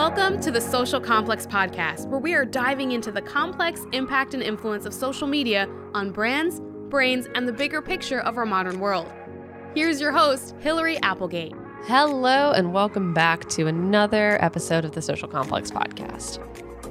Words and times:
Welcome 0.00 0.40
to 0.40 0.50
the 0.50 0.62
Social 0.62 0.98
Complex 0.98 1.46
Podcast, 1.46 2.08
where 2.08 2.18
we 2.18 2.32
are 2.32 2.46
diving 2.46 2.92
into 2.92 3.12
the 3.12 3.20
complex 3.20 3.84
impact 3.92 4.32
and 4.32 4.42
influence 4.42 4.86
of 4.86 4.94
social 4.94 5.26
media 5.26 5.68
on 5.92 6.10
brands, 6.10 6.62
brains, 6.88 7.28
and 7.34 7.46
the 7.46 7.52
bigger 7.52 7.82
picture 7.82 8.20
of 8.20 8.38
our 8.38 8.46
modern 8.46 8.80
world. 8.80 9.12
Here's 9.74 10.00
your 10.00 10.10
host, 10.10 10.54
Hillary 10.60 10.96
Applegate. 11.02 11.52
Hello, 11.82 12.52
and 12.52 12.72
welcome 12.72 13.12
back 13.12 13.46
to 13.50 13.66
another 13.66 14.42
episode 14.42 14.86
of 14.86 14.92
the 14.92 15.02
Social 15.02 15.28
Complex 15.28 15.70
Podcast. 15.70 16.38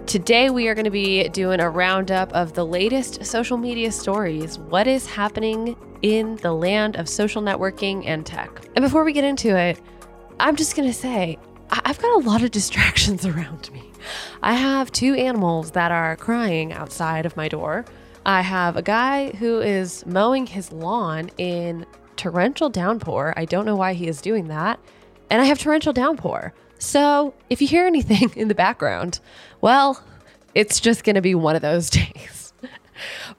Today, 0.06 0.52
we 0.52 0.68
are 0.68 0.76
going 0.76 0.86
to 0.86 0.92
be 0.92 1.28
doing 1.30 1.60
a 1.60 1.68
roundup 1.68 2.32
of 2.34 2.54
the 2.54 2.64
latest 2.64 3.26
social 3.26 3.58
media 3.58 3.92
stories. 3.92 4.60
What 4.60 4.86
is 4.86 5.08
happening 5.08 5.76
in 6.04 6.36
the 6.44 6.54
land 6.54 6.96
of 6.96 7.10
social 7.10 7.42
networking 7.42 8.06
and 8.06 8.24
tech? 8.24 8.68
And 8.76 8.84
before 8.84 9.04
we 9.04 9.14
get 9.14 9.24
into 9.24 9.58
it, 9.58 9.82
I'm 10.40 10.56
just 10.56 10.76
going 10.76 10.88
to 10.88 10.94
say 10.94 11.40
I've 11.72 12.00
got 12.02 12.22
a 12.22 12.26
lot 12.28 12.44
of 12.44 12.52
distractions 12.60 13.26
around 13.26 13.72
me. 13.72 13.92
I 14.42 14.54
have 14.54 14.92
two 14.92 15.14
animals 15.16 15.72
that 15.72 15.92
are 15.92 16.16
crying 16.16 16.74
outside 16.74 17.26
of 17.26 17.36
my 17.38 17.48
door. 17.48 17.86
I 18.26 18.42
have 18.42 18.78
a 18.78 18.82
guy 18.82 19.32
who 19.32 19.60
is 19.60 20.06
mowing 20.06 20.46
his 20.48 20.72
lawn 20.72 21.30
in 21.38 21.86
torrential 22.16 22.70
downpour. 22.70 23.34
I 23.38 23.46
don't 23.46 23.66
know 23.66 23.76
why 23.76 23.94
he 23.94 24.08
is 24.08 24.22
doing 24.22 24.48
that. 24.50 24.80
And 25.30 25.42
I 25.42 25.46
have 25.46 25.60
torrential 25.60 25.94
downpour. 25.94 26.54
So 26.80 27.34
if 27.50 27.62
you 27.62 27.68
hear 27.68 27.86
anything 27.86 28.32
in 28.36 28.48
the 28.48 28.56
background, 28.56 29.20
well, 29.62 30.04
it's 30.56 30.80
just 30.80 31.04
going 31.04 31.16
to 31.16 31.22
be 31.22 31.36
one 31.36 31.56
of 31.56 31.62
those 31.62 31.90
days. 31.90 32.39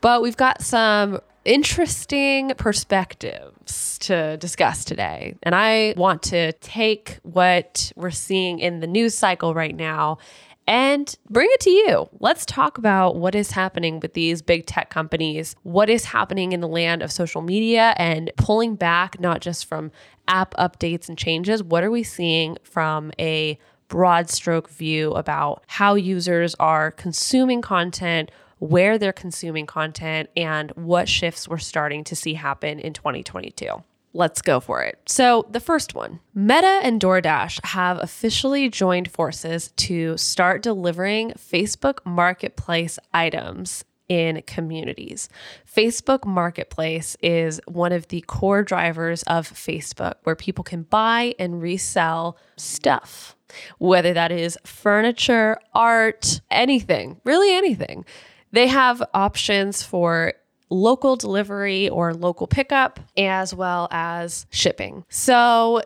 But 0.01 0.23
we've 0.23 0.37
got 0.37 0.63
some 0.63 1.21
interesting 1.45 2.53
perspectives 2.57 3.99
to 3.99 4.37
discuss 4.37 4.85
today. 4.85 5.35
And 5.43 5.55
I 5.55 5.95
want 5.97 6.23
to 6.25 6.53
take 6.55 7.19
what 7.23 7.93
we're 7.97 8.11
seeing 8.11 8.59
in 8.59 8.81
the 8.81 8.87
news 8.87 9.15
cycle 9.15 9.55
right 9.55 9.75
now 9.75 10.19
and 10.67 11.17
bring 11.29 11.49
it 11.51 11.61
to 11.61 11.71
you. 11.71 12.09
Let's 12.21 12.47
talk 12.47 12.79
about 12.79 13.17
what 13.17 13.35
is 13.35 13.51
happening 13.51 13.99
with 14.01 14.15
these 14.15 14.43
big 14.43 14.67
tech 14.67 14.91
companies, 14.91 15.57
what 15.63 15.91
is 15.91 16.05
happening 16.05 16.53
in 16.53 16.61
the 16.61 16.69
land 16.69 17.03
of 17.03 17.11
social 17.11 17.43
media, 17.43 17.95
and 17.97 18.31
pulling 18.37 18.77
back 18.77 19.19
not 19.19 19.41
just 19.41 19.67
from 19.67 19.91
app 20.29 20.55
updates 20.55 21.09
and 21.09 21.19
changes, 21.19 21.63
what 21.63 21.83
are 21.83 21.91
we 21.91 22.03
seeing 22.03 22.57
from 22.63 23.11
a 23.19 23.59
broad 23.89 24.31
stroke 24.31 24.71
view 24.71 25.13
about 25.15 25.65
how 25.67 25.95
users 25.95 26.55
are 26.61 26.93
consuming 26.93 27.61
content? 27.61 28.31
Where 28.61 28.97
they're 28.97 29.13
consuming 29.13 29.67
content, 29.67 30.31
and 30.37 30.71
what 30.77 31.09
shifts 31.09 31.49
we're 31.49 31.59
starting 31.59 32.05
to 32.05 32.15
see 32.15 32.35
happen 32.35 32.79
in 32.79 32.93
2022. 32.93 33.83
Let's 34.13 34.43
go 34.43 34.59
for 34.59 34.83
it. 34.83 34.99
So, 35.07 35.47
the 35.51 35.61
first 35.61 35.95
one 35.95 36.21
Meta 36.35 36.81
and 36.83 37.01
DoorDash 37.01 37.65
have 37.67 37.99
officially 37.99 38.69
joined 38.69 39.11
forces 39.11 39.73
to 39.77 40.17
start 40.17 40.63
delivering 40.63 41.33
Facebook 41.33 41.99
Marketplace 42.05 42.99
items 43.15 43.85
in 44.09 44.43
communities. 44.45 45.29
Facebook 45.73 46.27
Marketplace 46.27 47.17
is 47.23 47.61
one 47.69 47.93
of 47.93 48.09
the 48.09 48.23
core 48.23 48.65
drivers 48.65 49.23
of 49.23 49.49
Facebook 49.49 50.15
where 50.25 50.35
people 50.35 50.65
can 50.65 50.83
buy 50.83 51.33
and 51.39 51.63
resell 51.63 52.37
stuff, 52.57 53.37
whether 53.79 54.13
that 54.13 54.33
is 54.33 54.59
furniture, 54.67 55.61
art, 55.73 56.41
anything, 56.51 57.21
really 57.25 57.55
anything. 57.55 58.05
They 58.53 58.67
have 58.67 59.03
options 59.15 59.83
for 59.83 60.35
local 60.71 61.17
delivery 61.17 61.89
or 61.89 62.15
local 62.15 62.47
pickup, 62.47 63.01
as 63.17 63.55
well 63.55 63.89
as 63.91 64.47
shipping. 64.51 65.05
So, 65.09 65.83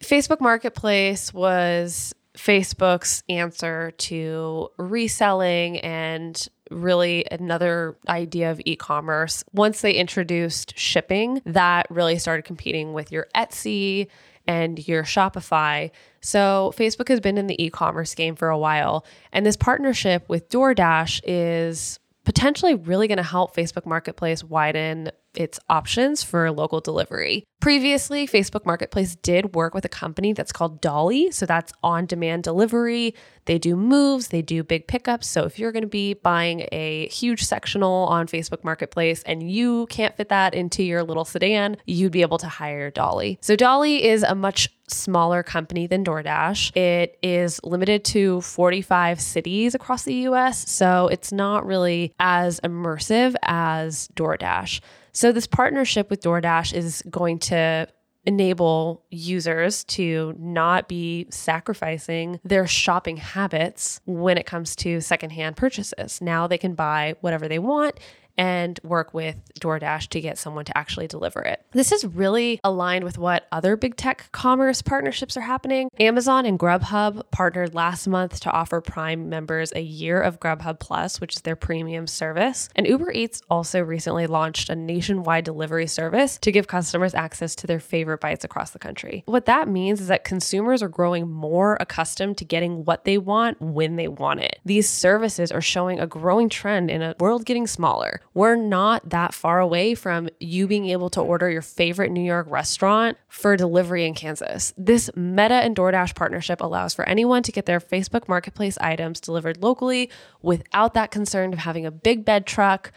Facebook 0.00 0.40
Marketplace 0.40 1.32
was 1.32 2.14
Facebook's 2.36 3.22
answer 3.28 3.92
to 3.92 4.68
reselling 4.78 5.78
and 5.80 6.48
really 6.70 7.26
another 7.30 7.96
idea 8.08 8.50
of 8.50 8.60
e 8.64 8.76
commerce. 8.76 9.44
Once 9.52 9.82
they 9.82 9.92
introduced 9.92 10.76
shipping, 10.78 11.42
that 11.44 11.86
really 11.90 12.18
started 12.18 12.44
competing 12.44 12.92
with 12.92 13.12
your 13.12 13.26
Etsy 13.34 14.08
and 14.46 14.86
your 14.86 15.04
Shopify. 15.04 15.90
So, 16.20 16.72
Facebook 16.76 17.08
has 17.08 17.20
been 17.20 17.38
in 17.38 17.46
the 17.46 17.62
e 17.62 17.70
commerce 17.70 18.14
game 18.14 18.34
for 18.34 18.48
a 18.48 18.58
while. 18.58 19.04
And 19.32 19.44
this 19.46 19.56
partnership 19.56 20.28
with 20.28 20.48
DoorDash 20.48 21.20
is 21.24 21.98
potentially 22.24 22.74
really 22.74 23.08
going 23.08 23.18
to 23.18 23.22
help 23.22 23.54
Facebook 23.56 23.86
Marketplace 23.86 24.44
widen 24.44 25.10
its 25.34 25.58
options 25.68 26.22
for 26.22 26.50
local 26.50 26.80
delivery. 26.80 27.44
Previously, 27.60 28.26
Facebook 28.26 28.66
Marketplace 28.66 29.14
did 29.14 29.54
work 29.54 29.72
with 29.72 29.84
a 29.84 29.88
company 29.88 30.32
that's 30.32 30.50
called 30.50 30.80
Dolly. 30.80 31.30
So 31.30 31.46
that's 31.46 31.72
on 31.82 32.06
demand 32.06 32.42
delivery. 32.42 33.14
They 33.44 33.56
do 33.58 33.76
moves, 33.76 34.28
they 34.28 34.42
do 34.42 34.64
big 34.64 34.88
pickups. 34.88 35.28
So 35.28 35.44
if 35.44 35.60
you're 35.60 35.70
going 35.70 35.82
to 35.84 35.88
be 35.88 36.14
buying 36.14 36.66
a 36.72 37.06
huge 37.06 37.44
sectional 37.44 38.06
on 38.06 38.26
Facebook 38.26 38.64
Marketplace 38.64 39.22
and 39.24 39.48
you 39.48 39.86
can't 39.86 40.16
fit 40.16 40.28
that 40.28 40.54
into 40.54 40.82
your 40.82 41.04
little 41.04 41.24
sedan, 41.24 41.76
you'd 41.86 42.10
be 42.10 42.22
able 42.22 42.38
to 42.38 42.48
hire 42.48 42.90
Dolly. 42.90 43.38
So 43.40 43.54
Dolly 43.54 44.04
is 44.04 44.24
a 44.24 44.34
much 44.34 44.68
smaller 44.88 45.42
company 45.42 45.86
than 45.86 46.04
DoorDash. 46.04 46.76
It 46.76 47.16
is 47.22 47.60
limited 47.62 48.04
to 48.06 48.40
45 48.40 49.20
cities 49.20 49.74
across 49.74 50.02
the 50.02 50.14
US. 50.28 50.68
So 50.68 51.08
it's 51.08 51.32
not 51.32 51.64
really 51.64 52.12
as 52.18 52.60
immersive 52.60 53.34
as 53.42 54.08
DoorDash. 54.14 54.80
So, 55.12 55.32
this 55.32 55.46
partnership 55.46 56.08
with 56.10 56.22
DoorDash 56.22 56.72
is 56.72 57.02
going 57.10 57.38
to 57.40 57.88
enable 58.24 59.04
users 59.10 59.82
to 59.84 60.34
not 60.38 60.88
be 60.88 61.26
sacrificing 61.30 62.38
their 62.44 62.66
shopping 62.66 63.16
habits 63.16 64.00
when 64.06 64.38
it 64.38 64.46
comes 64.46 64.76
to 64.76 65.00
secondhand 65.00 65.56
purchases. 65.56 66.20
Now 66.20 66.46
they 66.46 66.58
can 66.58 66.74
buy 66.74 67.16
whatever 67.20 67.48
they 67.48 67.58
want 67.58 67.98
and 68.36 68.78
work 68.82 69.14
with 69.14 69.36
DoorDash 69.60 70.08
to 70.08 70.20
get 70.20 70.38
someone 70.38 70.64
to 70.64 70.76
actually 70.76 71.06
deliver 71.06 71.40
it. 71.40 71.64
This 71.72 71.92
is 71.92 72.04
really 72.04 72.60
aligned 72.64 73.04
with 73.04 73.18
what 73.18 73.46
other 73.52 73.76
big 73.76 73.96
tech 73.96 74.30
commerce 74.32 74.82
partnerships 74.82 75.36
are 75.36 75.42
happening. 75.42 75.88
Amazon 76.00 76.46
and 76.46 76.58
Grubhub 76.58 77.30
partnered 77.30 77.74
last 77.74 78.06
month 78.06 78.40
to 78.40 78.50
offer 78.50 78.80
Prime 78.80 79.28
members 79.28 79.72
a 79.74 79.80
year 79.80 80.20
of 80.20 80.40
Grubhub 80.40 80.80
Plus, 80.80 81.20
which 81.20 81.36
is 81.36 81.42
their 81.42 81.56
premium 81.56 82.06
service. 82.06 82.68
And 82.74 82.86
Uber 82.86 83.12
Eats 83.12 83.42
also 83.50 83.80
recently 83.80 84.26
launched 84.26 84.68
a 84.68 84.76
nationwide 84.76 85.44
delivery 85.44 85.86
service 85.86 86.38
to 86.38 86.52
give 86.52 86.66
customers 86.66 87.14
access 87.14 87.54
to 87.56 87.66
their 87.66 87.80
favorite 87.80 88.20
bites 88.20 88.44
across 88.44 88.70
the 88.70 88.78
country. 88.78 89.22
What 89.26 89.46
that 89.46 89.68
means 89.68 90.00
is 90.00 90.08
that 90.08 90.24
consumers 90.24 90.82
are 90.82 90.88
growing 90.88 91.30
more 91.30 91.76
accustomed 91.80 92.38
to 92.38 92.44
getting 92.44 92.84
what 92.84 93.04
they 93.04 93.18
want 93.18 93.60
when 93.60 93.96
they 93.96 94.08
want 94.08 94.40
it. 94.40 94.58
These 94.64 94.88
services 94.88 95.52
are 95.52 95.60
showing 95.60 96.00
a 96.00 96.06
growing 96.06 96.48
trend 96.48 96.90
in 96.90 97.02
a 97.02 97.14
world 97.18 97.44
getting 97.44 97.66
smaller 97.66 98.20
we're 98.34 98.56
not 98.56 99.10
that 99.10 99.34
far 99.34 99.60
away 99.60 99.94
from 99.94 100.28
you 100.40 100.66
being 100.66 100.86
able 100.86 101.10
to 101.10 101.20
order 101.20 101.50
your 101.50 101.62
favorite 101.62 102.10
New 102.10 102.22
York 102.22 102.46
restaurant 102.50 103.18
for 103.28 103.56
delivery 103.56 104.06
in 104.06 104.14
Kansas. 104.14 104.72
This 104.76 105.10
Meta 105.14 105.54
and 105.54 105.76
DoorDash 105.76 106.14
partnership 106.14 106.60
allows 106.60 106.94
for 106.94 107.06
anyone 107.08 107.42
to 107.42 107.52
get 107.52 107.66
their 107.66 107.80
Facebook 107.80 108.28
Marketplace 108.28 108.78
items 108.78 109.20
delivered 109.20 109.62
locally 109.62 110.10
without 110.40 110.94
that 110.94 111.10
concern 111.10 111.52
of 111.52 111.58
having 111.60 111.84
a 111.84 111.90
big 111.90 112.24
bed 112.24 112.46
truck, 112.46 112.92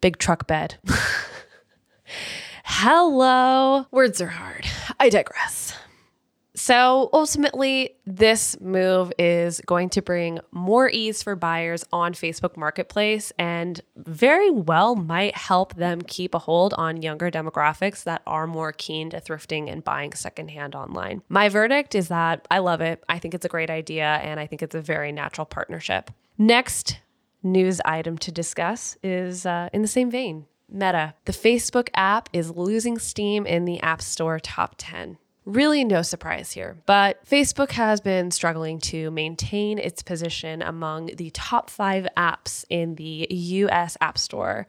big 0.00 0.18
truck 0.18 0.46
bed. 0.46 0.76
Hello. 2.64 3.86
Words 3.90 4.20
are 4.20 4.26
hard. 4.26 4.66
I 5.00 5.08
digress. 5.08 5.76
So 6.56 7.10
ultimately, 7.12 7.96
this 8.06 8.58
move 8.62 9.12
is 9.18 9.60
going 9.66 9.90
to 9.90 10.00
bring 10.00 10.40
more 10.52 10.88
ease 10.88 11.22
for 11.22 11.36
buyers 11.36 11.84
on 11.92 12.14
Facebook 12.14 12.56
Marketplace 12.56 13.30
and 13.38 13.78
very 13.94 14.50
well 14.50 14.96
might 14.96 15.36
help 15.36 15.74
them 15.74 16.00
keep 16.00 16.34
a 16.34 16.38
hold 16.38 16.72
on 16.74 17.02
younger 17.02 17.30
demographics 17.30 18.04
that 18.04 18.22
are 18.26 18.46
more 18.46 18.72
keen 18.72 19.10
to 19.10 19.20
thrifting 19.20 19.70
and 19.70 19.84
buying 19.84 20.14
secondhand 20.14 20.74
online. 20.74 21.20
My 21.28 21.50
verdict 21.50 21.94
is 21.94 22.08
that 22.08 22.48
I 22.50 22.58
love 22.60 22.80
it. 22.80 23.04
I 23.06 23.18
think 23.18 23.34
it's 23.34 23.44
a 23.44 23.50
great 23.50 23.70
idea 23.70 24.06
and 24.06 24.40
I 24.40 24.46
think 24.46 24.62
it's 24.62 24.74
a 24.74 24.80
very 24.80 25.12
natural 25.12 25.44
partnership. 25.44 26.10
Next 26.38 27.00
news 27.42 27.82
item 27.84 28.16
to 28.18 28.32
discuss 28.32 28.96
is 29.02 29.44
uh, 29.44 29.68
in 29.74 29.82
the 29.82 29.88
same 29.88 30.10
vein. 30.10 30.46
Meta. 30.70 31.14
The 31.26 31.32
Facebook 31.32 31.90
app 31.94 32.30
is 32.32 32.50
losing 32.50 32.98
steam 32.98 33.44
in 33.44 33.66
the 33.66 33.80
App 33.82 34.00
Store 34.00 34.40
top 34.40 34.74
10. 34.78 35.18
Really, 35.46 35.84
no 35.84 36.02
surprise 36.02 36.50
here, 36.50 36.76
but 36.86 37.24
Facebook 37.24 37.70
has 37.70 38.00
been 38.00 38.32
struggling 38.32 38.80
to 38.80 39.12
maintain 39.12 39.78
its 39.78 40.02
position 40.02 40.60
among 40.60 41.12
the 41.14 41.30
top 41.30 41.70
five 41.70 42.08
apps 42.16 42.64
in 42.68 42.96
the 42.96 43.28
US 43.30 43.96
App 44.00 44.18
Store. 44.18 44.66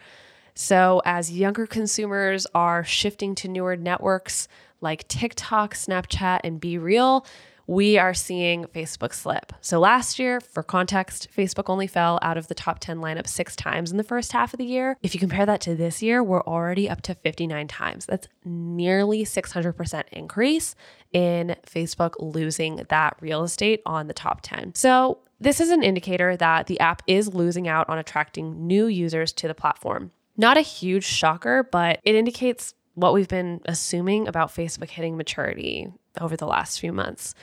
So, 0.53 1.01
as 1.03 1.31
younger 1.31 1.65
consumers 1.65 2.45
are 2.53 2.83
shifting 2.83 3.33
to 3.35 3.47
newer 3.47 3.75
networks 3.75 4.47
like 4.79 5.07
TikTok, 5.07 5.73
Snapchat, 5.73 6.41
and 6.43 6.61
BeReal, 6.61 7.25
we 7.67 7.97
are 7.97 8.13
seeing 8.13 8.63
Facebook 8.65 9.13
slip. 9.13 9.51
So 9.59 9.79
last 9.79 10.17
year, 10.17 10.39
for 10.39 10.63
context, 10.63 11.27
Facebook 11.35 11.65
only 11.67 11.85
fell 11.85 12.17
out 12.21 12.37
of 12.37 12.47
the 12.47 12.55
top 12.55 12.79
10 12.79 12.99
lineup 12.99 13.27
six 13.27 13.55
times 13.55 13.91
in 13.91 13.97
the 13.97 14.03
first 14.03 14.31
half 14.31 14.53
of 14.53 14.57
the 14.57 14.65
year. 14.65 14.97
If 15.03 15.13
you 15.13 15.19
compare 15.19 15.45
that 15.45 15.59
to 15.61 15.75
this 15.75 16.01
year, 16.01 16.23
we're 16.23 16.43
already 16.43 16.89
up 16.89 17.01
to 17.03 17.13
59 17.15 17.67
times. 17.67 18.05
That's 18.05 18.29
nearly 18.45 19.25
600% 19.25 20.03
increase 20.13 20.75
in 21.11 21.55
Facebook 21.65 22.13
losing 22.19 22.85
that 22.89 23.17
real 23.19 23.43
estate 23.43 23.81
on 23.85 24.07
the 24.07 24.13
top 24.13 24.39
10. 24.43 24.73
So 24.75 25.19
this 25.39 25.59
is 25.59 25.69
an 25.69 25.83
indicator 25.83 26.37
that 26.37 26.67
the 26.67 26.79
app 26.79 27.03
is 27.05 27.33
losing 27.33 27.67
out 27.67 27.89
on 27.89 27.97
attracting 27.97 28.65
new 28.65 28.87
users 28.87 29.33
to 29.33 29.47
the 29.47 29.53
platform. 29.53 30.11
Not 30.37 30.57
a 30.57 30.61
huge 30.61 31.03
shocker, 31.03 31.63
but 31.63 31.99
it 32.03 32.15
indicates 32.15 32.73
what 32.93 33.13
we've 33.13 33.27
been 33.27 33.61
assuming 33.65 34.27
about 34.27 34.49
Facebook 34.49 34.89
hitting 34.89 35.17
maturity 35.17 35.91
over 36.21 36.35
the 36.35 36.47
last 36.47 36.79
few 36.79 36.91
months. 36.91 37.33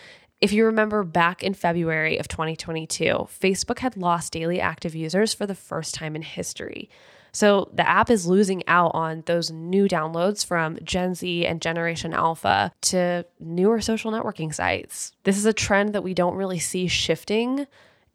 If 0.41 0.53
you 0.53 0.67
remember 0.67 1.05
back 1.05 1.43
in 1.43 1.55
February 1.55 2.19
of 2.19 2.29
2022, 2.29 3.29
Facebook 3.41 3.79
had 3.79 3.97
lost 3.97 4.33
daily 4.33 4.61
active 4.61 4.95
users 4.95 5.33
for 5.33 5.47
the 5.47 5.55
first 5.55 5.95
time 5.95 6.15
in 6.15 6.23
history. 6.23 6.91
So 7.33 7.69
the 7.73 7.89
app 7.89 8.11
is 8.11 8.27
losing 8.27 8.63
out 8.69 8.93
on 8.95 9.25
those 9.27 9.51
new 9.51 9.89
downloads 9.89 10.47
from 10.47 10.79
Gen 10.85 11.15
Z 11.17 11.47
and 11.47 11.61
Generation 11.61 12.13
Alpha 12.13 12.73
to 12.83 13.27
newer 13.41 13.81
social 13.81 14.13
networking 14.13 14.55
sites. 14.55 15.13
This 15.25 15.37
is 15.37 15.45
a 15.45 15.53
trend 15.53 15.95
that 15.95 16.05
we 16.05 16.15
don't 16.15 16.37
really 16.37 16.61
see 16.61 16.87
shifting. 16.87 17.67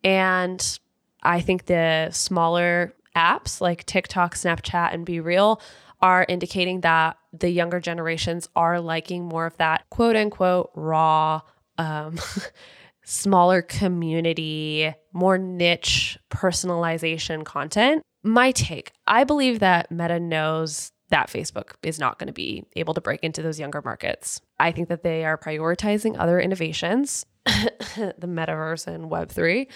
And 0.03 0.79
I 1.21 1.41
think 1.41 1.65
the 1.65 2.09
smaller 2.11 2.93
apps 3.13 3.59
like 3.59 3.85
TikTok, 3.85 4.35
Snapchat, 4.35 4.93
and 4.93 5.05
BeReal 5.05 5.59
are 6.01 6.25
indicating 6.27 6.81
that 6.81 7.17
the 7.33 7.49
younger 7.49 7.79
generations 7.79 8.47
are 8.55 8.79
liking 8.79 9.25
more 9.25 9.45
of 9.45 9.57
that 9.57 9.89
quote 9.89 10.15
unquote 10.15 10.71
raw, 10.75 11.41
um, 11.77 12.19
smaller 13.03 13.61
community, 13.61 14.93
more 15.13 15.37
niche 15.37 16.17
personalization 16.29 17.43
content. 17.43 18.03
My 18.23 18.51
take 18.51 18.91
I 19.07 19.23
believe 19.23 19.59
that 19.59 19.91
Meta 19.91 20.19
knows 20.19 20.91
that 21.09 21.27
Facebook 21.27 21.71
is 21.83 21.99
not 21.99 22.19
going 22.19 22.27
to 22.27 22.33
be 22.33 22.63
able 22.75 22.93
to 22.93 23.01
break 23.01 23.23
into 23.23 23.41
those 23.41 23.59
younger 23.59 23.81
markets. 23.81 24.41
I 24.59 24.71
think 24.71 24.89
that 24.89 25.03
they 25.03 25.25
are 25.25 25.37
prioritizing 25.37 26.15
other 26.17 26.39
innovations, 26.39 27.25
the 27.45 28.27
metaverse 28.27 28.87
and 28.87 29.09
Web3, 29.09 29.67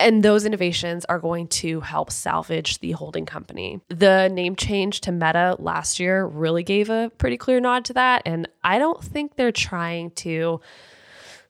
and 0.00 0.22
those 0.22 0.44
innovations 0.44 1.04
are 1.06 1.18
going 1.18 1.46
to 1.48 1.80
help 1.80 2.10
salvage 2.10 2.78
the 2.80 2.92
holding 2.92 3.26
company. 3.26 3.80
The 3.88 4.28
name 4.28 4.56
change 4.56 5.00
to 5.02 5.12
Meta 5.12 5.56
last 5.58 6.00
year 6.00 6.26
really 6.26 6.62
gave 6.62 6.90
a 6.90 7.10
pretty 7.18 7.36
clear 7.36 7.60
nod 7.60 7.84
to 7.86 7.92
that. 7.94 8.22
And 8.26 8.48
I 8.62 8.78
don't 8.78 9.02
think 9.02 9.36
they're 9.36 9.52
trying 9.52 10.10
to 10.12 10.60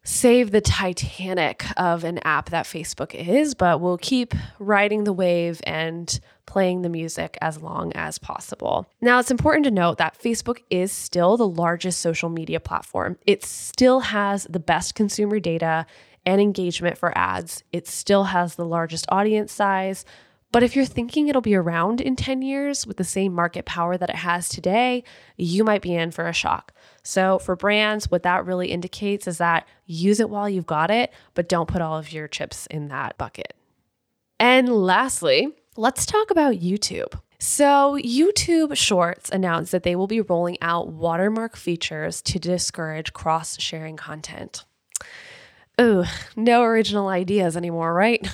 save 0.05 0.51
the 0.51 0.61
Titanic 0.61 1.65
of 1.79 2.05
an 2.05 2.19
app 2.19 2.51
that 2.51 2.67
Facebook 2.67 3.15
is, 3.15 3.55
but 3.55 3.81
we'll 3.81 3.99
keep 3.99 4.35
riding 4.59 5.05
the 5.05 5.15
wave 5.15 5.63
and 5.65 6.21
playing 6.45 6.83
the 6.83 6.91
music 6.91 7.39
as 7.41 7.63
long 7.63 7.91
as 7.95 8.19
possible. 8.19 8.87
Now, 9.01 9.19
it's 9.19 9.31
important 9.31 9.65
to 9.65 9.71
note 9.71 9.97
that 9.97 10.19
Facebook 10.19 10.63
is 10.69 10.93
still 10.93 11.39
the 11.39 11.49
largest 11.49 12.01
social 12.01 12.29
media 12.29 12.61
platform. 12.61 13.17
It 13.27 13.43
still 13.45 14.01
has 14.01 14.47
the 14.51 14.61
best 14.61 14.95
consumer 14.95 15.41
data 15.41 15.87
and 16.27 16.41
engagement 16.41 16.99
for 16.99 17.17
ads. 17.17 17.63
It 17.73 17.87
still 17.87 18.25
has 18.25 18.55
the 18.55 18.65
largest 18.65 19.07
audience 19.09 19.53
size. 19.53 20.05
But 20.55 20.63
if 20.63 20.77
you're 20.77 20.85
thinking 20.85 21.27
it'll 21.27 21.43
be 21.43 21.57
around 21.57 22.01
in 22.01 22.15
10 22.15 22.41
years 22.41 22.87
with 22.87 22.97
the 22.97 23.03
same 23.03 23.35
market 23.35 23.65
power 23.65 23.99
that 23.99 24.09
it 24.09 24.15
has 24.15 24.49
today, 24.49 25.03
you 25.37 25.65
might 25.65 25.83
be 25.83 25.95
in 25.97 26.13
for 26.13 26.29
a 26.29 26.33
shock. 26.33 26.73
So, 27.03 27.41
for 27.41 27.57
brands, 27.57 28.09
what 28.09 28.23
that 28.23 28.47
really 28.47 28.69
indicates 28.69 29.27
is 29.27 29.39
that 29.39 29.67
use 29.85 30.21
it 30.21 30.31
while 30.31 30.49
you've 30.49 30.65
got 30.65 30.93
it, 30.93 31.13
but 31.35 31.49
don't 31.49 31.69
put 31.69 31.83
all 31.83 31.99
of 31.99 32.13
your 32.13 32.29
chips 32.29 32.67
in 32.67 32.87
that 32.87 33.19
bucket. 33.19 33.55
And 34.39 34.69
lastly, 34.69 35.49
let's 35.77 36.07
talk 36.07 36.31
about 36.31 36.55
YouTube. 36.55 37.19
So, 37.41 37.99
YouTube 38.01 38.77
Shorts 38.77 39.31
announced 39.31 39.73
that 39.73 39.83
they 39.83 39.97
will 39.97 40.07
be 40.07 40.21
rolling 40.21 40.57
out 40.63 40.89
watermark 40.89 41.57
features 41.57 42.23
to 42.23 42.39
discourage 42.39 43.13
cross 43.13 43.61
sharing 43.61 43.97
content. 43.97 44.65
Ooh, 45.81 46.05
no 46.37 46.63
original 46.63 47.09
ideas 47.09 47.57
anymore, 47.57 47.93
right? 47.93 48.27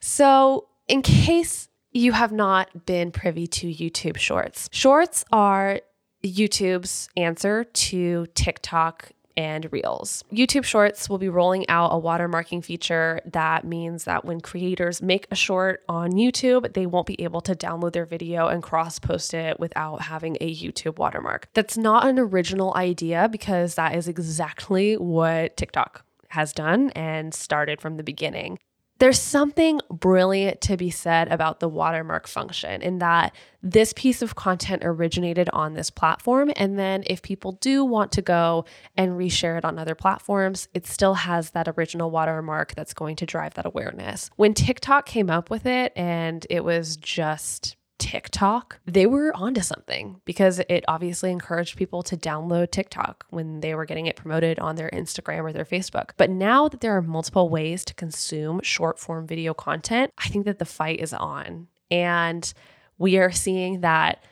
So, 0.00 0.68
in 0.86 1.02
case 1.02 1.68
you 1.92 2.12
have 2.12 2.30
not 2.30 2.86
been 2.86 3.10
privy 3.10 3.46
to 3.48 3.66
YouTube 3.66 4.16
Shorts, 4.16 4.68
Shorts 4.72 5.24
are 5.32 5.80
YouTube's 6.24 7.08
answer 7.16 7.64
to 7.64 8.26
TikTok 8.34 9.10
and 9.36 9.72
Reels. 9.72 10.24
YouTube 10.32 10.64
Shorts 10.64 11.08
will 11.08 11.18
be 11.18 11.28
rolling 11.28 11.68
out 11.68 11.92
a 11.92 12.00
watermarking 12.00 12.64
feature 12.64 13.20
that 13.24 13.64
means 13.64 14.04
that 14.04 14.24
when 14.24 14.40
creators 14.40 15.00
make 15.00 15.28
a 15.30 15.36
short 15.36 15.84
on 15.88 16.12
YouTube, 16.12 16.72
they 16.74 16.86
won't 16.86 17.06
be 17.06 17.22
able 17.22 17.40
to 17.42 17.54
download 17.54 17.92
their 17.92 18.04
video 18.04 18.48
and 18.48 18.64
cross 18.64 18.98
post 18.98 19.34
it 19.34 19.60
without 19.60 20.02
having 20.02 20.36
a 20.40 20.52
YouTube 20.52 20.98
watermark. 20.98 21.48
That's 21.54 21.78
not 21.78 22.06
an 22.08 22.18
original 22.18 22.74
idea 22.76 23.28
because 23.30 23.76
that 23.76 23.94
is 23.94 24.08
exactly 24.08 24.96
what 24.96 25.56
TikTok 25.56 26.04
has 26.28 26.52
done 26.52 26.90
and 26.90 27.34
started 27.34 27.80
from 27.80 27.96
the 27.96 28.02
beginning. 28.02 28.58
There's 28.98 29.20
something 29.20 29.80
brilliant 29.90 30.60
to 30.62 30.76
be 30.76 30.90
said 30.90 31.28
about 31.28 31.60
the 31.60 31.68
watermark 31.68 32.26
function 32.26 32.82
in 32.82 32.98
that 32.98 33.32
this 33.62 33.92
piece 33.92 34.22
of 34.22 34.34
content 34.34 34.82
originated 34.84 35.48
on 35.50 35.74
this 35.74 35.88
platform. 35.88 36.50
And 36.56 36.76
then 36.76 37.04
if 37.06 37.22
people 37.22 37.52
do 37.52 37.84
want 37.84 38.10
to 38.12 38.22
go 38.22 38.64
and 38.96 39.12
reshare 39.12 39.56
it 39.56 39.64
on 39.64 39.78
other 39.78 39.94
platforms, 39.94 40.66
it 40.74 40.84
still 40.84 41.14
has 41.14 41.50
that 41.50 41.68
original 41.68 42.10
watermark 42.10 42.74
that's 42.74 42.92
going 42.92 43.14
to 43.16 43.26
drive 43.26 43.54
that 43.54 43.66
awareness. 43.66 44.30
When 44.34 44.52
TikTok 44.52 45.06
came 45.06 45.30
up 45.30 45.48
with 45.48 45.64
it 45.64 45.92
and 45.94 46.44
it 46.50 46.64
was 46.64 46.96
just 46.96 47.76
TikTok, 47.98 48.78
they 48.86 49.06
were 49.06 49.36
onto 49.36 49.60
something 49.60 50.20
because 50.24 50.60
it 50.68 50.84
obviously 50.88 51.30
encouraged 51.30 51.76
people 51.76 52.02
to 52.04 52.16
download 52.16 52.70
TikTok 52.70 53.26
when 53.30 53.60
they 53.60 53.74
were 53.74 53.84
getting 53.84 54.06
it 54.06 54.16
promoted 54.16 54.58
on 54.58 54.76
their 54.76 54.90
Instagram 54.90 55.42
or 55.42 55.52
their 55.52 55.64
Facebook. 55.64 56.10
But 56.16 56.30
now 56.30 56.68
that 56.68 56.80
there 56.80 56.96
are 56.96 57.02
multiple 57.02 57.48
ways 57.48 57.84
to 57.86 57.94
consume 57.94 58.60
short 58.62 58.98
form 58.98 59.26
video 59.26 59.52
content, 59.54 60.12
I 60.18 60.28
think 60.28 60.44
that 60.46 60.58
the 60.58 60.64
fight 60.64 61.00
is 61.00 61.12
on. 61.12 61.68
And 61.90 62.52
we 62.98 63.18
are 63.18 63.32
seeing 63.32 63.80
that 63.80 64.22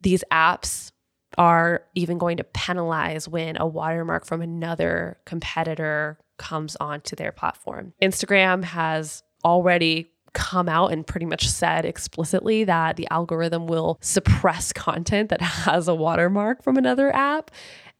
these 0.00 0.24
apps 0.32 0.92
are 1.38 1.82
even 1.94 2.18
going 2.18 2.38
to 2.38 2.44
penalize 2.44 3.28
when 3.28 3.56
a 3.56 3.66
watermark 3.66 4.26
from 4.26 4.42
another 4.42 5.18
competitor 5.26 6.18
comes 6.38 6.76
onto 6.76 7.14
their 7.14 7.32
platform. 7.32 7.92
Instagram 8.02 8.64
has 8.64 9.22
already 9.44 10.10
come 10.32 10.68
out 10.68 10.92
and 10.92 11.06
pretty 11.06 11.26
much 11.26 11.48
said 11.48 11.84
explicitly 11.84 12.64
that 12.64 12.96
the 12.96 13.08
algorithm 13.10 13.66
will 13.66 13.98
suppress 14.00 14.72
content 14.72 15.30
that 15.30 15.40
has 15.40 15.88
a 15.88 15.94
watermark 15.94 16.62
from 16.62 16.76
another 16.76 17.14
app. 17.14 17.50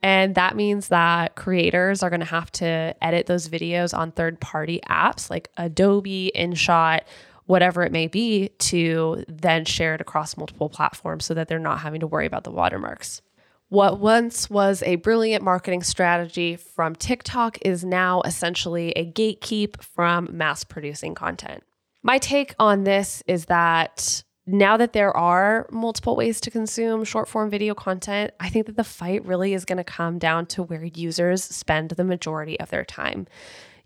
And 0.02 0.34
that 0.34 0.56
means 0.56 0.88
that 0.88 1.36
creators 1.36 2.02
are 2.02 2.10
going 2.10 2.20
to 2.20 2.26
have 2.26 2.50
to 2.52 2.94
edit 3.02 3.26
those 3.26 3.48
videos 3.48 3.96
on 3.96 4.12
third 4.12 4.40
party 4.40 4.80
apps 4.88 5.28
like 5.28 5.50
Adobe, 5.58 6.32
InShot, 6.34 7.00
whatever 7.44 7.82
it 7.82 7.92
may 7.92 8.06
be, 8.06 8.48
to 8.58 9.24
then 9.28 9.64
share 9.64 9.94
it 9.94 10.00
across 10.00 10.36
multiple 10.36 10.70
platforms 10.70 11.26
so 11.26 11.34
that 11.34 11.48
they're 11.48 11.58
not 11.58 11.80
having 11.80 12.00
to 12.00 12.06
worry 12.06 12.26
about 12.26 12.44
the 12.44 12.50
watermarks. 12.50 13.20
What 13.68 14.00
once 14.00 14.50
was 14.50 14.82
a 14.82 14.96
brilliant 14.96 15.44
marketing 15.44 15.84
strategy 15.84 16.56
from 16.56 16.96
TikTok 16.96 17.58
is 17.62 17.84
now 17.84 18.20
essentially 18.22 18.90
a 18.92 19.08
gatekeep 19.08 19.80
from 19.80 20.28
mass 20.32 20.64
producing 20.64 21.14
content. 21.14 21.62
My 22.02 22.18
take 22.18 22.54
on 22.58 22.84
this 22.84 23.22
is 23.26 23.46
that 23.46 24.24
now 24.46 24.76
that 24.78 24.94
there 24.94 25.14
are 25.14 25.68
multiple 25.70 26.16
ways 26.16 26.40
to 26.40 26.50
consume 26.50 27.04
short 27.04 27.28
form 27.28 27.50
video 27.50 27.74
content, 27.74 28.32
I 28.40 28.48
think 28.48 28.66
that 28.66 28.76
the 28.76 28.84
fight 28.84 29.24
really 29.24 29.52
is 29.52 29.64
going 29.64 29.78
to 29.78 29.84
come 29.84 30.18
down 30.18 30.46
to 30.46 30.62
where 30.62 30.84
users 30.84 31.44
spend 31.44 31.90
the 31.90 32.04
majority 32.04 32.58
of 32.58 32.70
their 32.70 32.84
time. 32.84 33.26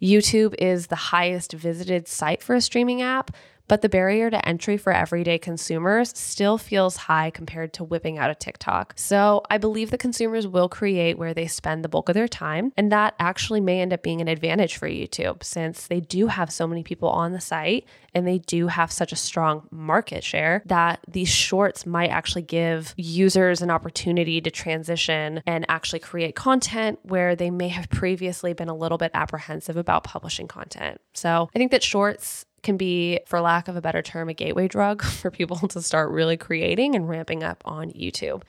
YouTube 0.00 0.54
is 0.58 0.86
the 0.88 0.96
highest 0.96 1.52
visited 1.52 2.06
site 2.06 2.42
for 2.42 2.54
a 2.54 2.60
streaming 2.60 3.02
app, 3.02 3.30
but 3.68 3.82
the 3.82 3.88
barrier 3.88 4.30
to 4.30 4.48
entry 4.48 4.76
for 4.76 4.92
everyday 4.92 5.38
consumers 5.38 6.16
still 6.16 6.58
feels 6.58 6.96
high 6.96 7.30
compared 7.30 7.72
to 7.74 7.84
whipping 7.84 8.18
out 8.18 8.30
a 8.30 8.34
TikTok. 8.34 8.94
So 8.96 9.42
I 9.50 9.58
believe 9.58 9.90
that 9.90 9.98
consumers 9.98 10.46
will 10.46 10.68
create 10.68 11.18
where 11.18 11.34
they 11.34 11.46
spend 11.46 11.84
the 11.84 11.88
bulk 11.88 12.08
of 12.08 12.14
their 12.14 12.28
time, 12.28 12.72
and 12.76 12.92
that 12.92 13.14
actually 13.18 13.60
may 13.60 13.80
end 13.80 13.92
up 13.92 14.02
being 14.02 14.20
an 14.20 14.28
advantage 14.28 14.76
for 14.76 14.88
YouTube 14.88 15.42
since 15.42 15.86
they 15.86 16.00
do 16.00 16.26
have 16.26 16.52
so 16.52 16.66
many 16.66 16.82
people 16.82 17.08
on 17.08 17.32
the 17.32 17.40
site 17.40 17.86
and 18.14 18.26
they 18.26 18.38
do 18.38 18.68
have 18.68 18.92
such 18.92 19.12
a 19.12 19.16
strong 19.16 19.66
market 19.70 20.22
share 20.22 20.62
that 20.66 21.00
these 21.08 21.28
shorts 21.28 21.84
might 21.84 22.10
actually 22.10 22.42
give 22.42 22.94
users 22.96 23.60
an 23.60 23.70
opportunity 23.70 24.40
to 24.40 24.50
transition 24.50 25.42
and 25.46 25.66
actually 25.68 25.98
create 25.98 26.36
content 26.36 26.98
where 27.02 27.34
they 27.34 27.50
may 27.50 27.68
have 27.68 27.88
previously 27.90 28.52
been 28.52 28.68
a 28.68 28.76
little 28.76 28.98
bit 28.98 29.10
apprehensive 29.14 29.76
about 29.76 30.04
publishing 30.04 30.46
content. 30.46 31.00
So 31.12 31.50
I 31.54 31.58
think 31.58 31.72
that 31.72 31.82
shorts 31.82 32.46
can 32.64 32.76
be, 32.76 33.20
for 33.26 33.40
lack 33.40 33.68
of 33.68 33.76
a 33.76 33.80
better 33.80 34.02
term, 34.02 34.28
a 34.28 34.34
gateway 34.34 34.66
drug 34.66 35.02
for 35.04 35.30
people 35.30 35.56
to 35.68 35.80
start 35.80 36.10
really 36.10 36.36
creating 36.36 36.96
and 36.96 37.08
ramping 37.08 37.44
up 37.44 37.62
on 37.64 37.90
YouTube. 37.90 38.42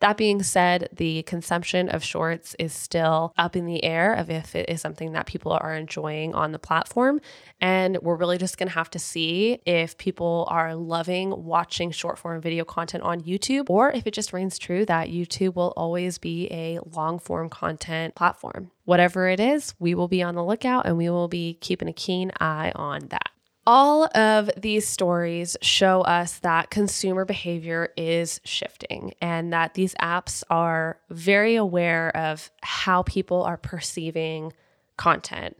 That 0.00 0.16
being 0.16 0.44
said, 0.44 0.88
the 0.92 1.24
consumption 1.24 1.88
of 1.88 2.04
shorts 2.04 2.54
is 2.60 2.72
still 2.72 3.32
up 3.36 3.56
in 3.56 3.66
the 3.66 3.82
air 3.82 4.12
of 4.12 4.30
if 4.30 4.54
it 4.54 4.68
is 4.68 4.80
something 4.80 5.12
that 5.12 5.26
people 5.26 5.50
are 5.52 5.74
enjoying 5.74 6.36
on 6.36 6.52
the 6.52 6.58
platform. 6.58 7.20
And 7.60 7.98
we're 8.00 8.14
really 8.14 8.38
just 8.38 8.58
going 8.58 8.68
to 8.68 8.74
have 8.74 8.90
to 8.90 9.00
see 9.00 9.60
if 9.66 9.98
people 9.98 10.46
are 10.50 10.76
loving 10.76 11.44
watching 11.44 11.90
short 11.90 12.16
form 12.16 12.40
video 12.40 12.64
content 12.64 13.02
on 13.02 13.22
YouTube 13.22 13.68
or 13.70 13.90
if 13.90 14.06
it 14.06 14.14
just 14.14 14.32
reigns 14.32 14.56
true 14.56 14.84
that 14.86 15.08
YouTube 15.08 15.56
will 15.56 15.72
always 15.76 16.18
be 16.18 16.46
a 16.52 16.78
long 16.92 17.18
form 17.18 17.48
content 17.48 18.14
platform. 18.14 18.70
Whatever 18.84 19.28
it 19.28 19.40
is, 19.40 19.74
we 19.80 19.96
will 19.96 20.08
be 20.08 20.22
on 20.22 20.36
the 20.36 20.44
lookout 20.44 20.86
and 20.86 20.96
we 20.96 21.10
will 21.10 21.28
be 21.28 21.58
keeping 21.60 21.88
a 21.88 21.92
keen 21.92 22.30
eye 22.40 22.70
on 22.76 23.08
that. 23.08 23.30
All 23.70 24.04
of 24.16 24.48
these 24.56 24.88
stories 24.88 25.54
show 25.60 26.00
us 26.00 26.38
that 26.38 26.70
consumer 26.70 27.26
behavior 27.26 27.90
is 27.98 28.40
shifting 28.42 29.12
and 29.20 29.52
that 29.52 29.74
these 29.74 29.94
apps 29.96 30.42
are 30.48 30.98
very 31.10 31.54
aware 31.54 32.16
of 32.16 32.50
how 32.62 33.02
people 33.02 33.42
are 33.42 33.58
perceiving 33.58 34.54
content. 34.96 35.54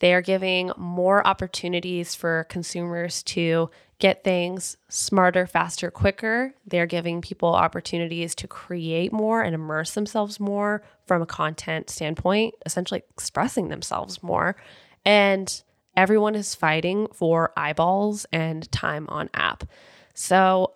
They 0.00 0.12
are 0.12 0.20
giving 0.20 0.70
more 0.76 1.26
opportunities 1.26 2.14
for 2.14 2.44
consumers 2.50 3.22
to 3.22 3.70
get 4.00 4.22
things 4.22 4.76
smarter, 4.90 5.46
faster, 5.46 5.90
quicker. 5.90 6.52
They're 6.66 6.84
giving 6.84 7.22
people 7.22 7.54
opportunities 7.54 8.34
to 8.34 8.46
create 8.46 9.14
more 9.14 9.40
and 9.40 9.54
immerse 9.54 9.94
themselves 9.94 10.38
more 10.38 10.82
from 11.06 11.22
a 11.22 11.26
content 11.26 11.88
standpoint, 11.88 12.54
essentially 12.66 13.02
expressing 13.08 13.68
themselves 13.68 14.22
more. 14.22 14.56
And 15.06 15.62
everyone 15.96 16.34
is 16.34 16.54
fighting 16.54 17.08
for 17.12 17.52
eyeballs 17.56 18.26
and 18.32 18.70
time 18.70 19.06
on 19.08 19.30
app. 19.34 19.64
So 20.14 20.74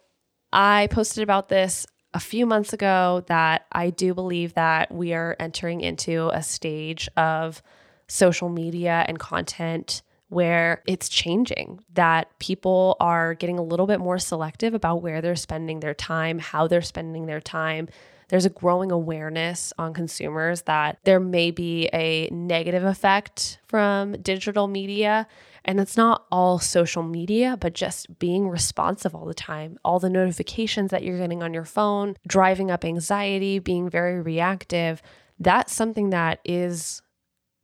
I 0.53 0.89
posted 0.91 1.23
about 1.23 1.49
this 1.49 1.87
a 2.13 2.21
few 2.21 2.47
months 2.47 2.73
ago 2.73 3.23
that 3.27 3.67
I 3.71 3.91
do 3.91 4.15
believe 4.15 4.55
that 4.55 4.93
we 4.93 5.13
are 5.13 5.37
entering 5.39 5.81
into 5.81 6.29
a 6.31 6.43
stage 6.43 7.09
of 7.17 7.63
social 8.09 8.49
media 8.49 9.05
and 9.07 9.19
content 9.19 10.03
where 10.29 10.83
it's 10.87 11.09
changing, 11.09 11.81
that 11.93 12.37
people 12.39 12.97
are 13.01 13.35
getting 13.35 13.59
a 13.59 13.63
little 13.63 13.87
bit 13.87 14.01
more 14.01 14.19
selective 14.19 14.75
about 14.75 15.03
where 15.03 15.21
they're 15.21 15.37
spending 15.37 15.81
their 15.81 15.95
time, 15.95 16.39
how 16.39 16.67
they're 16.67 16.83
spending 16.83 17.27
their 17.27 17.41
time, 17.41 17.89
there's 18.31 18.47
a 18.47 18.51
growing 18.51 18.93
awareness 18.93 19.73
on 19.77 19.93
consumers 19.93 20.63
that 20.63 20.99
there 21.05 21.21
may 21.21 21.51
be 21.51 21.91
a 21.93 22.29
negative 22.31 22.85
effect 22.85 23.59
from 23.67 24.13
digital 24.13 24.69
media. 24.69 25.27
And 25.65 25.81
it's 25.81 25.97
not 25.97 26.27
all 26.31 26.59
social 26.59 27.03
media, 27.03 27.59
but 27.61 27.75
just 27.75 28.19
being 28.19 28.49
responsive 28.49 29.15
all 29.15 29.27
the 29.27 29.35
time. 29.35 29.79
All 29.85 29.99
the 29.99 30.09
notifications 30.09 30.93
that 30.93 31.03
you're 31.03 31.19
getting 31.19 31.43
on 31.43 31.53
your 31.53 31.65
phone, 31.65 32.17
driving 32.27 32.71
up 32.71 32.85
anxiety, 32.85 33.59
being 33.59 33.91
very 33.91 34.21
reactive. 34.21 35.03
That's 35.39 35.75
something 35.75 36.11
that 36.11 36.39
is 36.45 37.03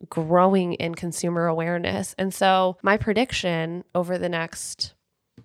growing 0.08 0.74
in 0.74 0.94
consumer 0.94 1.46
awareness. 1.46 2.14
And 2.18 2.34
so, 2.34 2.76
my 2.82 2.96
prediction 2.96 3.84
over 3.94 4.18
the 4.18 4.28
next 4.28 4.94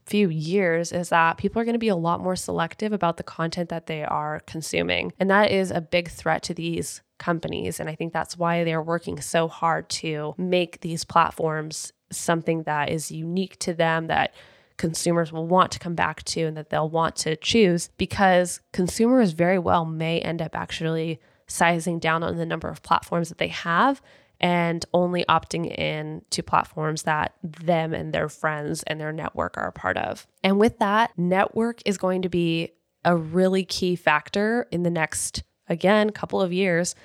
few 0.05 0.29
years 0.29 0.91
is 0.91 1.10
that 1.10 1.38
people 1.38 1.62
are 1.62 1.65
going 1.65 1.74
to 1.74 1.79
be 1.79 1.88
a 1.88 1.95
lot 1.95 2.21
more 2.21 2.36
selective 2.36 2.93
about 2.93 3.17
the 3.17 3.24
content 3.24 3.69
that 3.69 3.88
they 3.88 4.03
are 4.03 4.41
consuming. 4.48 5.12
And 5.19 5.29
that 5.29 5.51
is 5.51 5.71
a 5.71 5.81
big 5.81 6.10
threat 6.10 6.43
to 6.43 6.53
these 6.53 7.01
companies. 7.19 7.79
And 7.79 7.89
I 7.89 7.95
think 7.95 8.13
that's 8.13 8.38
why 8.38 8.63
they're 8.63 8.81
working 8.81 9.19
so 9.21 9.48
hard 9.48 9.89
to 9.89 10.33
make 10.38 10.81
these 10.81 11.03
platforms 11.03 11.93
something 12.12 12.63
that 12.63 12.89
is 12.89 13.12
unique 13.12 13.57
to 13.60 13.74
them, 13.74 14.07
that 14.07 14.33
consumers 14.77 15.31
will 15.31 15.48
want 15.48 15.71
to 15.71 15.79
come 15.79 15.95
back 15.95 16.24
to, 16.24 16.41
and 16.41 16.57
that 16.57 16.69
they'll 16.69 16.89
want 16.89 17.15
to 17.17 17.36
choose 17.36 17.89
because 17.98 18.62
consumers 18.74 19.31
very 19.31 19.60
well 19.60 19.86
may 19.86 20.19
end 20.19 20.41
up 20.41 20.55
actually 20.55 21.19
sizing 21.48 22.00
down 22.00 22.24
on 22.24 22.38
the 22.38 22.45
number 22.45 22.69
of 22.69 22.81
platforms 22.81 23.29
that 23.29 23.38
they 23.38 23.50
have 23.50 24.01
and 24.41 24.83
only 24.91 25.24
opting 25.29 25.67
in 25.77 26.24
to 26.31 26.41
platforms 26.41 27.03
that 27.03 27.36
them 27.43 27.93
and 27.93 28.12
their 28.12 28.27
friends 28.27 28.83
and 28.83 29.00
their 29.00 29.13
network 29.13 29.55
are 29.55 29.67
a 29.67 29.71
part 29.71 29.98
of. 29.98 30.27
And 30.43 30.60
with 30.60 30.79
that, 30.79 31.17
network 31.17 31.81
is 31.86 31.98
going 31.98 32.24
to 32.24 32.29
be 32.29 32.71
a 33.05 33.15
really 33.15 33.63
key 33.63 33.95
factor 33.95 34.67
in 34.71 34.81
the 34.81 34.89
next, 34.89 35.43
again, 35.69 36.10
couple 36.10 36.41
of 36.41 36.51
years. 36.51 36.95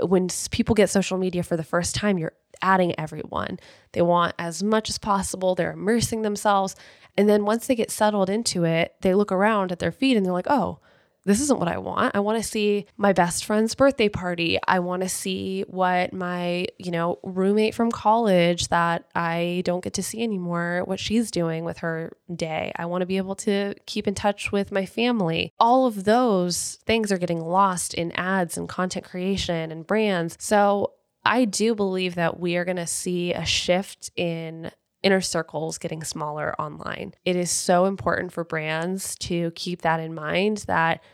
When 0.00 0.28
people 0.52 0.76
get 0.76 0.88
social 0.88 1.18
media 1.18 1.42
for 1.42 1.56
the 1.56 1.64
first 1.64 1.96
time, 1.96 2.16
you're 2.16 2.32
adding 2.62 2.98
everyone. 2.98 3.58
They 3.92 4.02
want 4.02 4.34
as 4.38 4.62
much 4.62 4.88
as 4.88 4.98
possible, 4.98 5.54
they're 5.54 5.72
immersing 5.72 6.22
themselves. 6.22 6.76
And 7.16 7.28
then 7.28 7.44
once 7.44 7.66
they 7.66 7.74
get 7.74 7.90
settled 7.90 8.30
into 8.30 8.64
it, 8.64 8.94
they 9.02 9.14
look 9.14 9.32
around 9.32 9.72
at 9.72 9.80
their 9.80 9.92
feed 9.92 10.16
and 10.16 10.24
they're 10.24 10.32
like, 10.32 10.50
oh, 10.50 10.78
this 11.24 11.40
isn't 11.40 11.58
what 11.58 11.68
I 11.68 11.78
want. 11.78 12.14
I 12.14 12.20
want 12.20 12.42
to 12.42 12.48
see 12.48 12.86
my 12.96 13.12
best 13.12 13.44
friend's 13.44 13.74
birthday 13.74 14.08
party. 14.08 14.58
I 14.66 14.80
want 14.80 15.02
to 15.02 15.08
see 15.08 15.62
what 15.68 16.12
my, 16.12 16.66
you 16.78 16.90
know, 16.90 17.18
roommate 17.22 17.74
from 17.74 17.90
college 17.90 18.68
that 18.68 19.06
I 19.14 19.62
don't 19.64 19.82
get 19.82 19.94
to 19.94 20.02
see 20.02 20.22
anymore, 20.22 20.82
what 20.84 21.00
she's 21.00 21.30
doing 21.30 21.64
with 21.64 21.78
her 21.78 22.16
day. 22.34 22.72
I 22.76 22.86
want 22.86 23.02
to 23.02 23.06
be 23.06 23.16
able 23.16 23.36
to 23.36 23.74
keep 23.86 24.06
in 24.06 24.14
touch 24.14 24.52
with 24.52 24.70
my 24.70 24.84
family. 24.84 25.52
All 25.58 25.86
of 25.86 26.04
those 26.04 26.78
things 26.86 27.10
are 27.10 27.18
getting 27.18 27.40
lost 27.40 27.94
in 27.94 28.12
ads 28.12 28.58
and 28.58 28.68
content 28.68 29.06
creation 29.06 29.72
and 29.72 29.86
brands. 29.86 30.36
So 30.38 30.92
I 31.24 31.46
do 31.46 31.74
believe 31.74 32.16
that 32.16 32.38
we 32.38 32.56
are 32.56 32.64
going 32.64 32.76
to 32.76 32.86
see 32.86 33.32
a 33.32 33.46
shift 33.46 34.10
in 34.14 34.70
inner 35.04 35.20
circles 35.20 35.78
getting 35.78 36.02
smaller 36.02 36.58
online. 36.60 37.14
It 37.24 37.36
is 37.36 37.50
so 37.50 37.84
important 37.84 38.32
for 38.32 38.42
brands 38.42 39.16
to 39.18 39.52
keep 39.52 39.82
that 39.82 40.00
in 40.00 40.14
mind 40.14 40.64
that 40.66 41.04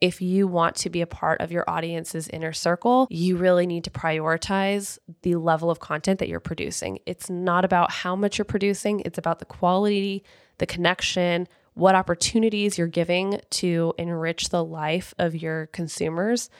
if 0.00 0.20
you 0.20 0.46
want 0.46 0.76
to 0.76 0.90
be 0.90 1.00
a 1.00 1.06
part 1.06 1.40
of 1.40 1.50
your 1.50 1.64
audience's 1.68 2.28
inner 2.28 2.52
circle, 2.52 3.06
you 3.08 3.36
really 3.36 3.66
need 3.66 3.84
to 3.84 3.90
prioritize 3.90 4.98
the 5.22 5.36
level 5.36 5.70
of 5.70 5.80
content 5.80 6.18
that 6.18 6.28
you're 6.28 6.40
producing. 6.40 6.98
It's 7.06 7.30
not 7.30 7.64
about 7.64 7.90
how 7.90 8.14
much 8.14 8.36
you're 8.36 8.44
producing, 8.44 9.00
it's 9.06 9.16
about 9.16 9.38
the 9.38 9.46
quality, 9.46 10.22
the 10.58 10.66
connection, 10.66 11.48
what 11.72 11.94
opportunities 11.94 12.76
you're 12.76 12.86
giving 12.88 13.40
to 13.50 13.94
enrich 13.96 14.50
the 14.50 14.64
life 14.64 15.14
of 15.18 15.34
your 15.34 15.66
consumers 15.68 16.50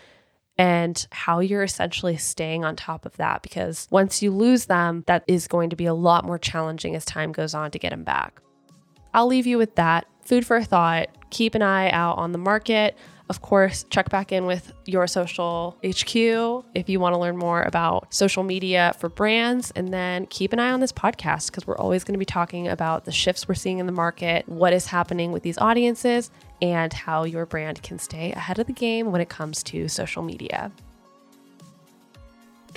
and 0.59 1.07
how 1.13 1.41
you're 1.41 1.63
essentially 1.63 2.17
staying 2.17 2.65
on 2.65 2.77
top 2.77 3.05
of 3.05 3.17
that. 3.17 3.43
Because 3.43 3.87
once 3.91 4.23
you 4.23 4.31
lose 4.31 4.67
them, 4.67 5.05
that 5.07 5.25
is 5.27 5.49
going 5.49 5.71
to 5.71 5.77
be 5.77 5.87
a 5.87 5.95
lot 5.95 6.25
more 6.25 6.39
challenging 6.39 6.95
as 6.95 7.05
time 7.05 7.33
goes 7.33 7.55
on 7.55 7.71
to 7.71 7.79
get 7.79 7.91
them 7.91 8.05
back. 8.05 8.41
I'll 9.13 9.27
leave 9.27 9.47
you 9.47 9.59
with 9.59 9.75
that. 9.77 10.07
Food 10.23 10.47
for 10.47 10.63
thought. 10.63 11.09
Keep 11.31 11.55
an 11.55 11.63
eye 11.63 11.91
out 11.91 12.19
on 12.19 12.33
the 12.33 12.39
market. 12.39 12.97
Of 13.29 13.43
course, 13.43 13.85
check 13.91 14.09
back 14.09 14.31
in 14.31 14.47
with 14.47 14.73
your 14.85 15.09
social 15.09 15.77
HQ 15.85 16.15
if 16.75 16.89
you 16.89 17.01
want 17.01 17.15
to 17.15 17.19
learn 17.19 17.37
more 17.37 17.63
about 17.63 18.15
social 18.15 18.45
media 18.45 18.95
for 19.01 19.09
brands. 19.09 19.73
And 19.75 19.93
then 19.93 20.27
keep 20.27 20.53
an 20.53 20.61
eye 20.61 20.71
on 20.71 20.79
this 20.81 20.93
podcast 20.93 21.51
because 21.51 21.67
we're 21.67 21.79
always 21.79 22.05
going 22.05 22.13
to 22.13 22.19
be 22.19 22.25
talking 22.25 22.69
about 22.69 23.05
the 23.05 23.11
shifts 23.11 23.49
we're 23.49 23.55
seeing 23.55 23.79
in 23.79 23.87
the 23.87 23.93
market, 23.93 24.49
what 24.49 24.73
is 24.73 24.87
happening 24.87 25.33
with 25.33 25.43
these 25.43 25.59
audiences, 25.59 26.31
and 26.61 26.93
how 26.93 27.25
your 27.25 27.47
brand 27.47 27.83
can 27.83 27.99
stay 27.99 28.33
ahead 28.33 28.59
of 28.59 28.67
the 28.67 28.73
game 28.73 29.13
when 29.13 29.21
it 29.21 29.29
comes 29.29 29.63
to 29.65 29.89
social 29.89 30.23
media. 30.23 30.73